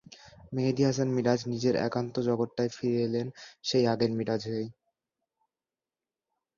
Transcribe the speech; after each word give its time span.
মেহেদী 0.53 0.83
হাসান 0.83 1.09
মিরাজ 1.15 1.39
নিজের 1.51 1.75
একান্ত 1.87 2.15
জগৎটায় 2.27 2.71
ফিরে 2.75 2.99
এলেন 3.07 3.27
সেই 3.63 3.83
আগের 3.87 4.11
মিরাজ 4.17 4.41
হয়েই। 4.47 4.69